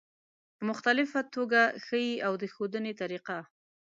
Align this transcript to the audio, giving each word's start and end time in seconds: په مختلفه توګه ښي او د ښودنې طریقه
په 0.55 0.63
مختلفه 0.69 1.21
توګه 1.35 1.61
ښي 1.85 2.05
او 2.27 2.33
د 2.41 2.43
ښودنې 2.53 2.93
طریقه 3.01 3.37